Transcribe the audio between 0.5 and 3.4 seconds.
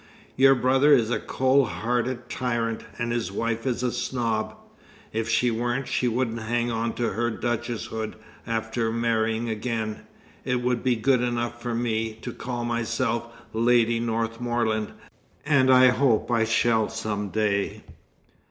brother is a cold hearted tyrant, and his